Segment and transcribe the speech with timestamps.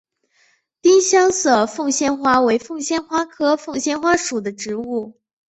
[0.81, 5.15] 丁香色凤仙花为凤仙花科凤仙花属的植物。